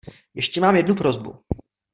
[0.35, 1.39] Ještě mám jednu prosbu.